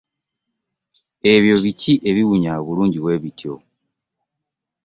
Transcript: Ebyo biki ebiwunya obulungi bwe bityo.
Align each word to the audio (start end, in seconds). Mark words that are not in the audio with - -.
Ebyo 1.33 1.55
biki 1.63 1.93
ebiwunya 2.09 2.51
obulungi 2.61 2.97
bwe 3.01 3.15
bityo. 3.21 3.53